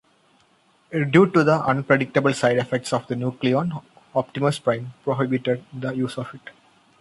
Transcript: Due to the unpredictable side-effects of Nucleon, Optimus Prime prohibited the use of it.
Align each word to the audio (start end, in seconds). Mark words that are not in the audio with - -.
Due 1.11 1.29
to 1.29 1.43
the 1.43 1.63
unpredictable 1.63 2.33
side-effects 2.33 2.91
of 2.91 3.07
Nucleon, 3.09 3.83
Optimus 4.15 4.57
Prime 4.57 4.91
prohibited 5.03 5.63
the 5.71 5.91
use 5.93 6.17
of 6.17 6.33
it. 6.33 6.41